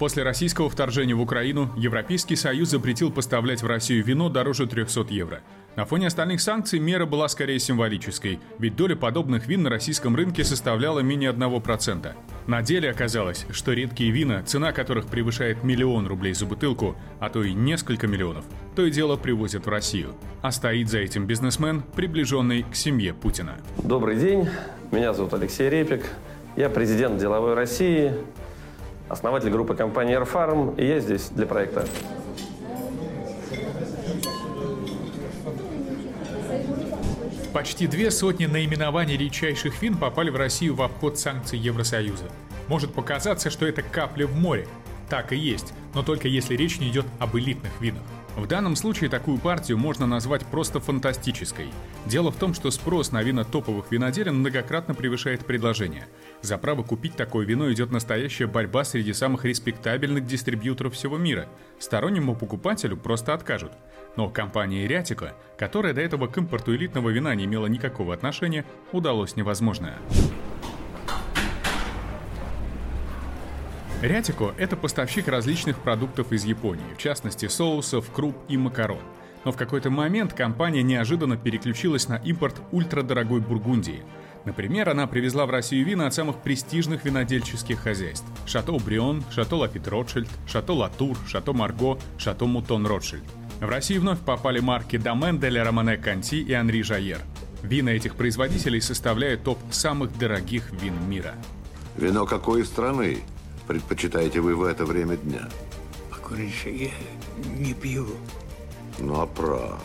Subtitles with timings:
[0.00, 5.42] После российского вторжения в Украину Европейский Союз запретил поставлять в Россию вино дороже 300 евро.
[5.76, 10.42] На фоне остальных санкций мера была скорее символической, ведь доля подобных вин на российском рынке
[10.42, 12.14] составляла менее 1%.
[12.46, 17.44] На деле оказалось, что редкие вина, цена которых превышает миллион рублей за бутылку, а то
[17.44, 20.14] и несколько миллионов, то и дело привозят в Россию.
[20.40, 23.58] А стоит за этим бизнесмен, приближенный к семье Путина.
[23.84, 24.48] Добрый день,
[24.92, 26.06] меня зовут Алексей Репик,
[26.56, 28.14] я президент деловой России,
[29.10, 31.84] основатель группы компании Airfarm, и я здесь для проекта.
[37.52, 42.26] Почти две сотни наименований редчайших вин попали в Россию в обход санкций Евросоюза.
[42.68, 44.68] Может показаться, что это капля в море.
[45.08, 48.02] Так и есть, но только если речь не идет об элитных винах.
[48.36, 51.68] В данном случае такую партию можно назвать просто фантастической.
[52.06, 56.06] Дело в том, что спрос на вина топовых виноделин многократно превышает предложение.
[56.40, 61.48] За право купить такое вино идет настоящая борьба среди самых респектабельных дистрибьюторов всего мира.
[61.78, 63.72] Стороннему покупателю просто откажут.
[64.16, 69.36] Но компании Рятика, которая до этого к импорту элитного вина не имела никакого отношения, удалось
[69.36, 69.98] невозможное.
[74.02, 79.02] Рятико– это поставщик различных продуктов из Японии, в частности соусов, круп и макарон.
[79.44, 84.02] Но в какой-то момент компания неожиданно переключилась на импорт ультрадорогой Бургундии.
[84.46, 89.86] Например, она привезла в Россию вина от самых престижных винодельческих хозяйств– Шато Брион, Шато Лафит
[89.86, 93.24] Ротшильд, Шато Латур, Шато Марго, Шато Мутон Ротшильд.
[93.60, 97.20] В Россию вновь попали марки Домен де ля Романе-Конти и Анри Жайер.
[97.62, 101.34] Вина этих производителей составляют топ самых дорогих вин мира.
[101.98, 103.18] Вино какой страны
[103.70, 105.48] предпочитаете вы в это время дня?
[106.10, 106.90] Покурить я
[107.56, 108.08] не пью.
[108.98, 109.78] Напрасно.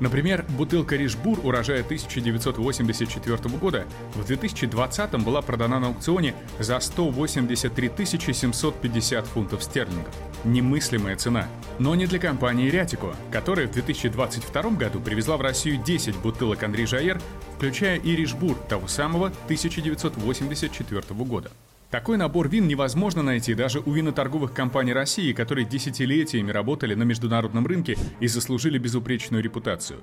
[0.00, 9.26] Например, бутылка Ришбур урожая 1984 года в 2020 была продана на аукционе за 183 750
[9.26, 10.14] фунтов стерлингов.
[10.44, 11.48] Немыслимая цена.
[11.78, 16.84] Но не для компании Рятико, которая в 2022 году привезла в Россию 10 бутылок Андрей
[16.84, 17.18] Жаер,
[17.56, 21.50] включая и Ришбур того самого 1984 года.
[21.90, 27.66] Такой набор вин невозможно найти даже у виноторговых компаний России, которые десятилетиями работали на международном
[27.66, 30.00] рынке и заслужили безупречную репутацию.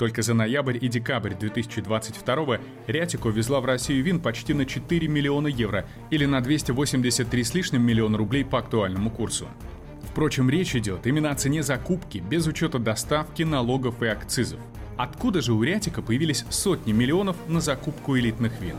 [0.00, 5.46] Только за ноябрь и декабрь 2022 Рятико везла в Россию вин почти на 4 миллиона
[5.46, 9.46] евро или на 283 с лишним миллиона рублей по актуальному курсу.
[10.10, 14.58] Впрочем, речь идет именно о цене закупки, без учета доставки, налогов и акцизов.
[14.96, 18.74] Откуда же у Рятика появились сотни миллионов на закупку элитных вин?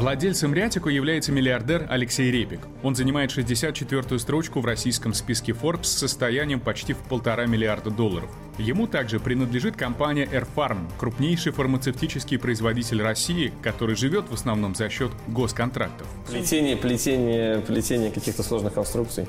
[0.00, 2.60] Владельцем Рятику является миллиардер Алексей Репик.
[2.82, 8.30] Он занимает 64-ю строчку в российском списке Forbes с состоянием почти в полтора миллиарда долларов.
[8.56, 15.12] Ему также принадлежит компания Airfarm, крупнейший фармацевтический производитель России, который живет в основном за счет
[15.28, 16.06] госконтрактов.
[16.26, 19.28] Плетение, плетение, плетение каких-то сложных конструкций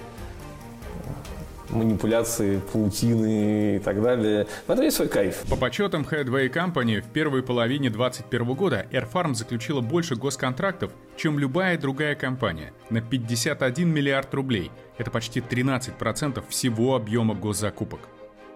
[1.72, 4.48] манипуляции, паутины и так далее.
[4.68, 5.44] В этом есть свой кайф.
[5.50, 11.78] По подсчетам Headway Company, в первой половине 2021 года Airfarm заключила больше госконтрактов, чем любая
[11.78, 14.72] другая компания, на 51 миллиард рублей.
[14.98, 18.02] Это почти 13% всего объема госзакупок.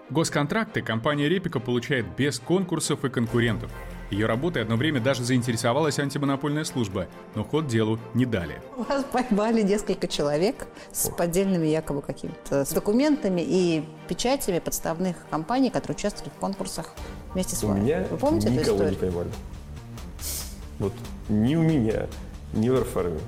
[0.09, 3.72] Госконтракты компания Репика получает без конкурсов и конкурентов.
[4.12, 8.62] Ее работой одно время даже заинтересовалась антимонопольная служба, но ход делу не дали.
[8.78, 15.96] Вас поймали несколько человек с поддельными якобы какими-то с документами и печатями подставных компаний, которые
[15.96, 16.94] участвовали в конкурсах
[17.34, 17.80] вместе с У вами.
[17.80, 19.00] меня Вы помните эту никого не историю?
[19.00, 19.30] поймали.
[20.78, 20.94] Вот
[21.30, 22.08] ни у меня,
[22.54, 23.20] ни в Airfarm,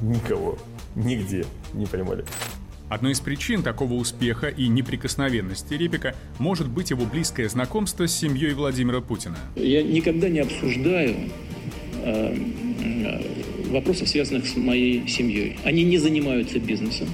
[0.00, 0.58] никого,
[0.96, 2.24] нигде не поймали.
[2.88, 8.54] Одной из причин такого успеха и неприкосновенности Репика может быть его близкое знакомство с семьей
[8.54, 9.36] Владимира Путина.
[9.56, 11.16] Я никогда не обсуждаю
[12.04, 12.36] э,
[12.84, 15.58] э, вопросов, связанных с моей семьей.
[15.64, 17.08] Они не занимаются бизнесом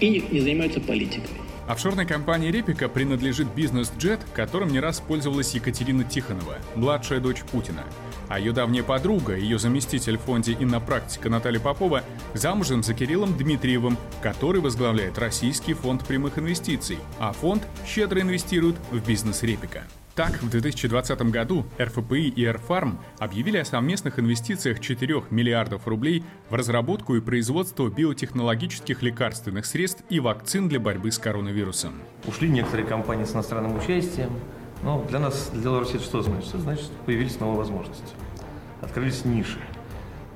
[0.00, 1.28] и не, не занимаются политикой.
[1.68, 7.84] Офшорной компании Репика принадлежит бизнес-джет, которым не раз пользовалась Екатерина Тихонова, младшая дочь Путина.
[8.28, 13.98] А ее давняя подруга, ее заместитель в фонде «Иннопрактика» Наталья Попова, замужем за Кириллом Дмитриевым,
[14.22, 19.84] который возглавляет Российский фонд прямых инвестиций, а фонд щедро инвестирует в бизнес Репика.
[20.18, 26.56] Так, в 2020 году РФПИ и РФАРМ объявили о совместных инвестициях 4 миллиардов рублей в
[26.56, 31.92] разработку и производство биотехнологических лекарственных средств и вакцин для борьбы с коронавирусом.
[32.26, 34.30] Ушли некоторые компании с иностранным участием.
[34.82, 36.48] Но для нас, для Беларуси, это что значит?
[36.48, 38.16] Это значит, появились новые возможности.
[38.80, 39.60] Открылись ниши.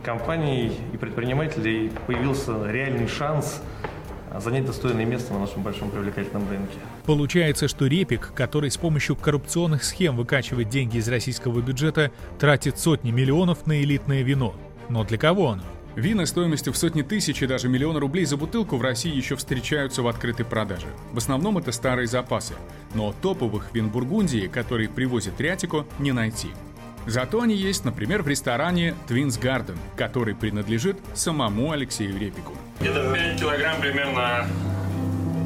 [0.04, 3.60] Компаний и предпринимателей появился реальный шанс
[4.40, 6.78] занять достойное место на нашем большом привлекательном рынке.
[7.04, 13.10] Получается, что Репик, который с помощью коррупционных схем выкачивает деньги из российского бюджета, тратит сотни
[13.10, 14.54] миллионов на элитное вино.
[14.88, 15.62] Но для кого оно?
[15.94, 20.02] Вина стоимостью в сотни тысяч и даже миллиона рублей за бутылку в России еще встречаются
[20.02, 20.86] в открытой продаже.
[21.12, 22.54] В основном это старые запасы.
[22.94, 26.48] Но топовых вин Бургундии, которые привозит Рятико, не найти.
[27.06, 32.54] Зато они есть, например, в ресторане Twins Garden, который принадлежит самому Алексею Репику.
[32.82, 34.44] Где-то 5 килограмм примерно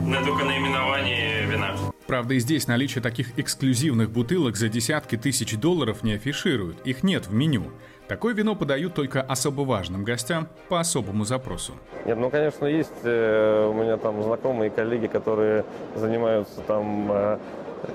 [0.06, 1.76] на только наименование вина.
[2.06, 7.26] Правда, и здесь наличие таких эксклюзивных бутылок за десятки тысяч долларов не афишируют, их нет
[7.26, 7.64] в меню.
[8.08, 11.74] Такое вино подают только особо важным гостям по особому запросу.
[12.06, 17.38] Нет, ну, конечно, есть э, у меня там знакомые коллеги, которые занимаются там, э,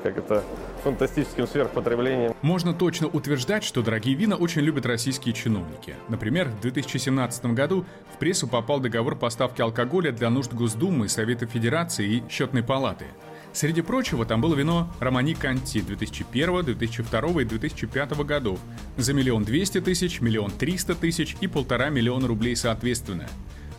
[0.03, 0.43] как это,
[0.83, 2.33] фантастическим сверхпотреблением.
[2.41, 5.95] Можно точно утверждать, что дорогие вина очень любят российские чиновники.
[6.09, 12.07] Например, в 2017 году в прессу попал договор поставки алкоголя для нужд Госдумы, Совета Федерации
[12.07, 13.05] и Счетной палаты.
[13.53, 18.59] Среди прочего, там было вино Романи Канти 2001, 2002 и 2005 годов
[18.95, 23.27] за миллион двести тысяч, миллион триста тысяч и полтора миллиона рублей соответственно.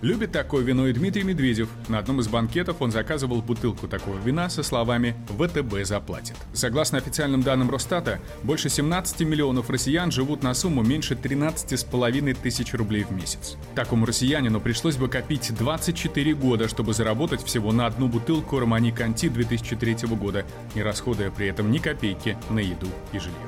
[0.02, 1.68] Любит такое вино и Дмитрий Медведев.
[1.86, 6.34] На одном из банкетов он заказывал бутылку такого вина со словами «ВТБ заплатит».
[6.52, 13.04] Согласно официальным данным Росстата, больше 17 миллионов россиян живут на сумму меньше 13,5 тысяч рублей
[13.04, 13.56] в месяц.
[13.76, 19.28] Такому россиянину пришлось бы копить 24 года, чтобы заработать всего на одну бутылку Романи Канти
[19.28, 20.44] 2003 года,
[20.74, 23.38] не расходуя при этом ни копейки на еду и жилье.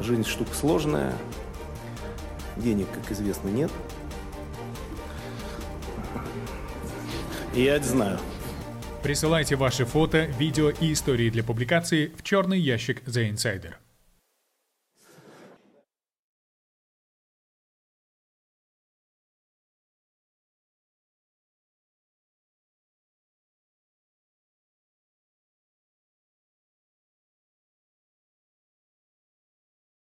[0.00, 1.12] Жизнь штука сложная,
[2.56, 3.72] денег, как известно, нет.
[7.54, 8.18] Я это знаю.
[9.02, 13.74] Присылайте ваши фото, видео и истории для публикации в черный ящик The Insider.